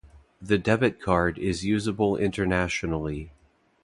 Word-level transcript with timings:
The 0.41 0.57
debit 0.57 0.99
card 0.99 1.37
is 1.37 1.63
usable 1.63 2.17
Internationally. 2.17 3.33